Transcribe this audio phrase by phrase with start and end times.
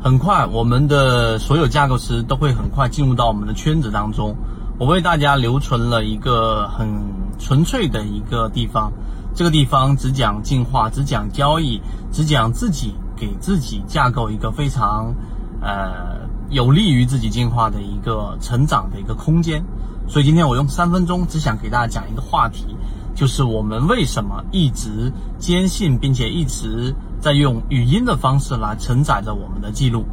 [0.00, 4.36] 很快，我们的所有架构师都会很快进入到我们的圈子当中。
[4.78, 6.88] 我为大家留存了一个很
[7.38, 8.92] 纯粹的一个地方，
[9.34, 11.80] 这个地方只讲进化，只讲交易，
[12.12, 15.12] 只讲自己给自己架构一个非常
[15.60, 19.64] 呃有利于自己进化的一个成长的一个空间。
[20.06, 22.76] 所以今天我用三分钟，只想给大家讲一个话题。
[23.18, 30.04] 就是我们为什么一直坚信，并且一直在用语音的方式来承载着我们的记录。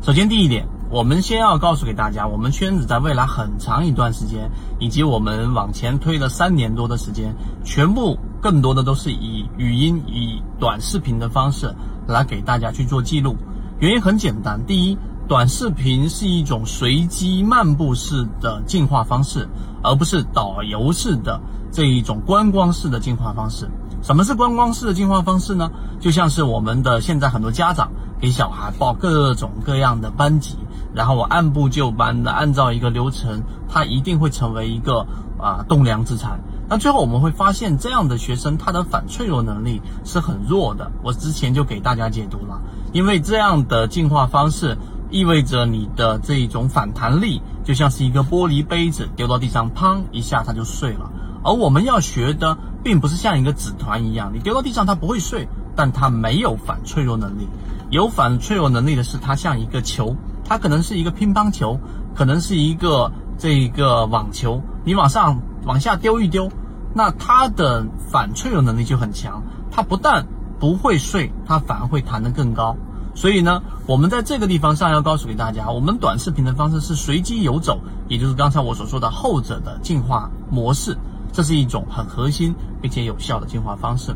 [0.00, 11.70] 首先，第一点，我们先要告诉给大家，我们圈子在未来很长一段时间，以及我们往前推了三年多的时间，全部更多的都是以语音、以短视频的方式
[12.08, 13.36] 来给大家去做记录。
[13.78, 14.96] 原因很简单，第一。
[15.26, 19.48] 短视频是一种随机漫步式的进化方式，
[19.82, 21.40] 而不是导游式的
[21.72, 23.70] 这一种观光式的进化方式。
[24.02, 25.70] 什么是观光式的进化方式呢？
[25.98, 30.58] 就像是我们的现在很多家长给小孩报各种各样的班级，
[30.92, 35.06] 然后我按部就班的按照一个流程，他一定会成为一个
[35.38, 36.38] 啊栋梁之才。
[36.68, 40.92] 那最后我们会发现，这样的学生他的反脆弱能力是很弱的。
[41.02, 42.60] 我之前就给大家解读了，
[42.92, 44.76] 因为这样的进化方式。
[45.14, 51.08] 意味着你的这一种反弹力就像是一个玻璃杯子丢到地上，砰一下它就碎了。
[51.44, 57.46] 而我们要学的并不是像一个纸团一样，你丢到地上它不会碎，但它没有反脆弱能力。
[57.90, 61.78] 有反脆弱能力的是它像一个球，它可能是一个乒乓球，
[62.16, 66.50] 可能是一个这个网球，你往上往下丢一丢，
[66.92, 69.44] 那它的反脆弱能力就很强。
[69.70, 70.26] 它不但
[70.58, 72.76] 不会碎，它反而会弹得更高。
[73.14, 80.98] 所以呢，我们在这个地方上要告诉给大家，我们短视频的方式是随机游走，也就是刚才我所说的后者的进化模式，
[81.32, 84.14] 这是一种很核心并且有效的进化方式。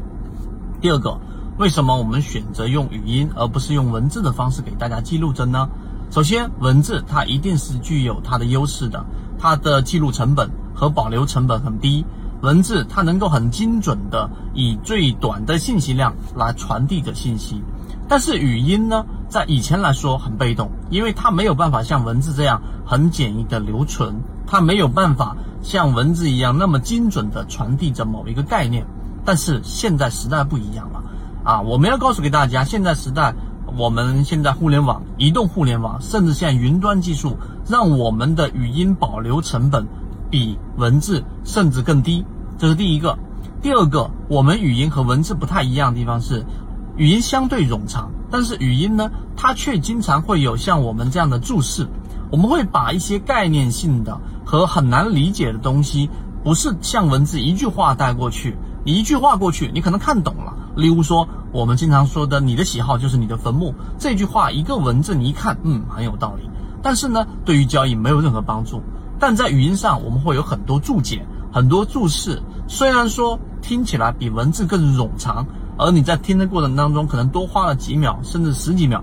[0.80, 1.18] 第二个，
[1.58, 5.68] 为什么我们选择用语音而不是用文字的方式给大家记录着呢？
[6.10, 9.04] 首先，文字它一定是具有它的优势的，
[9.38, 12.04] 它的记录成本和保留成本很低，
[12.40, 17.62] 文字它能够很精准的以最短的信息量来传递着信息。
[18.08, 28.86] 但是语音呢，在以前来说很被动，因为它没有办法像文字这样很简易的留存，它没有办法像文字一样那么精准的传递着某一个概念。
[29.26, 31.02] 但是现在时代不一样了，
[31.44, 33.34] 啊，我们要告诉给大家，现在时代，
[33.76, 37.36] 我们现在互联网、移动互联网，甚至像云端技术，
[37.68, 39.86] 让我们的语音保留成本
[40.30, 42.24] 比文字甚至更低，
[42.56, 43.18] 这是第一个。
[43.60, 46.46] 第二个，我们语音和文字不太一样的地方是。
[46.98, 51.88] 语音相对冗长，但是语音呢，它却经常会有像我们这样的注释。
[52.32, 56.10] 我们会把一些概念性的和很难理解的东西，
[56.42, 60.52] 不是像文字一句话带过去，你一句话过去，你可能看懂了。
[60.74, 66.50] 例如说，我们经常说的“你的喜好就是你的坟墓”这句话，一个文字你一看，嗯，很有道理。
[66.82, 68.82] 但是呢，对于交易没有任何帮助。
[69.20, 75.46] 但在语音上，我们会有很多注解、很多注释，虽然说听起来比文字更冗长。
[75.78, 79.02] 而你在听的过程当中，可能多花了几秒，甚至十几秒，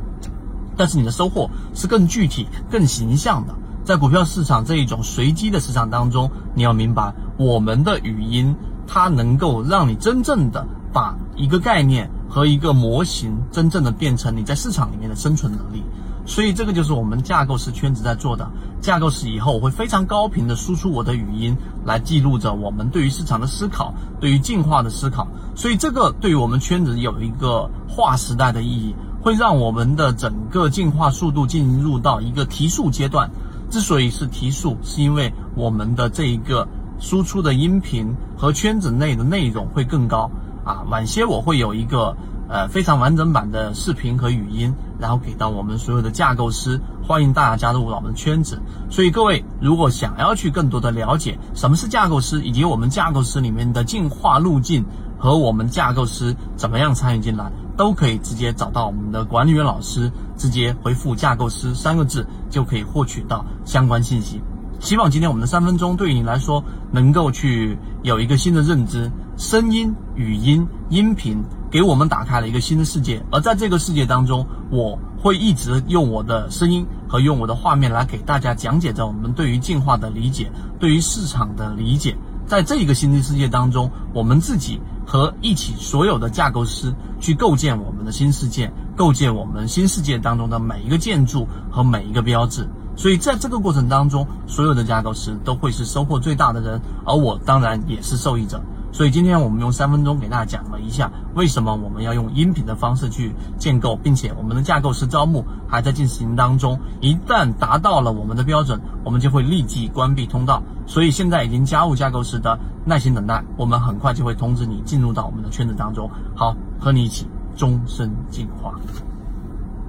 [0.76, 3.56] 但是你的收获是更具体、更形象的。
[3.86, 8.56] 在股票市场这一种随机的市场当中，你要明白，我们的语音
[8.86, 15.84] 它能够让你真正的把一个概念和一个模型，真正的变成你在市场里面的生存能力。
[16.26, 18.50] 所以这个就是我们架构师圈子在做的。
[18.82, 21.56] 架构师以后我会非常高频的输出我的语音，
[21.86, 25.28] 来记录着我们对于市场的思考，对于进化的思考。
[25.56, 33.32] 所以这个对于我们圈子有一个划时代的意义，会让我们的整个进化速度进入到一个提速阶段。
[33.70, 36.68] 之所以是提速，是因为我们的这一个
[37.00, 40.30] 输出的音频和圈子内的内容会更高
[40.66, 40.84] 啊。
[40.90, 42.18] 晚些我会有一个。
[42.48, 48.62] 呃，非常完整版的视频和语音，然后给到我们所有的架构师，欢迎大家加入我们的圈子。
[48.88, 54.86] 所以各位，如果想要去更多的了解什么是架构师，以及我们架构师里面的进化路径
[55.18, 64.40] 和我们架构师怎么样参与进来，都可以直接找到我们的管理员老师，直接回复“架构师”三个字，就可以获取到相关信息。
[64.80, 80.50] 希望今天我们的三分钟对于你来说能够去有一个新的认知，声音、语音、音频给我们打开了一个新的世界，而在这个世界当中，我会一直用我的声音和用我的画面来给大家讲解着我们对于进化的理解，
[80.80, 82.16] 对于市场的理解，
[82.48, 92.70] 在这一个新的世界当中，我们自己和一起所有的架构师去构建我们的新世界，构建我们新世界当中的每一个建筑和每一个标志。
[92.96, 98.64] 所以在这个过程当中，所有的架构师都会是收获最大的人，而我当然也是受益者。
[98.96, 106.80] 所以今天我们用三分钟给大家讲了一下，为什么我们要用音频的方式去建构，并且我们的架构师招募还在进行当中。
[107.02, 110.64] 一旦达到了我们的标准，我们就会立即关闭通道。
[110.88, 116.10] 所以现在已经加入架构师的，耐心等待，我们很快就会通知你进入到我们的圈子当中。
[116.34, 118.80] 好，和你一起终身进化。